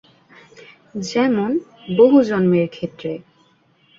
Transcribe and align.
যেমনঃ 1.05 1.57
বহু 1.97 2.17
জন্মের 2.23 2.67
ক্ষেত্রে। 2.69 3.11